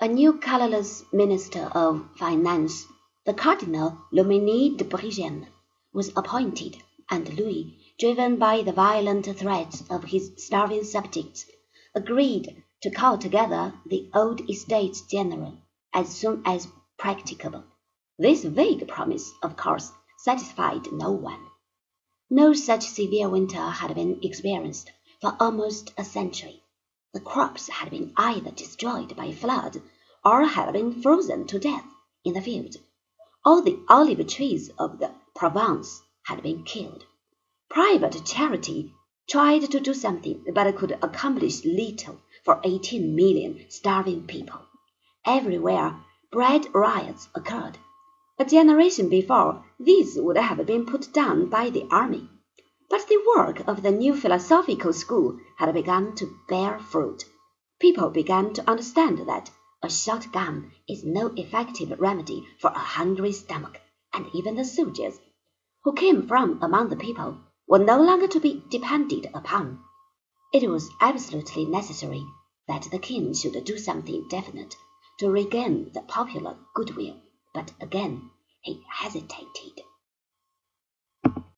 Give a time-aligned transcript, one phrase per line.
[0.00, 2.86] A new colorless minister of finance,
[3.26, 5.48] the Cardinal Loménie de Brienne,
[5.92, 6.76] was appointed,
[7.10, 11.46] and Louis, driven by the violent threats of his starving subjects,
[11.96, 15.58] agreed to call together the old Estates General
[15.92, 17.64] as soon as practicable.
[18.20, 21.44] This vague promise, of course, satisfied no one.
[22.30, 26.62] No such severe winter had been experienced for almost a century.
[27.14, 29.80] The crops had been either destroyed by flood
[30.24, 31.86] or had been frozen to death
[32.24, 32.76] in the field.
[33.44, 37.06] All the olive trees of the Provence had been killed.
[37.70, 38.92] Private charity
[39.26, 44.60] tried to do something, but could accomplish little for eighteen million starving people.
[45.24, 45.96] Everywhere
[46.30, 47.78] bread riots occurred.
[48.38, 52.28] A generation before, these would have been put down by the army.
[52.90, 57.24] But the work of the new philosophical school had begun to bear fruit.
[57.78, 59.50] People began to understand that
[59.82, 63.78] a shot gun is no effective remedy for a hungry stomach,
[64.12, 65.20] and even the soldiers,
[65.84, 69.80] who came from among the people, were no longer to be depended upon.
[70.52, 72.24] It was absolutely necessary
[72.66, 74.74] that the king should do something definite
[75.18, 77.16] to regain the popular goodwill,
[77.52, 78.30] but again
[78.62, 79.77] he hesitated.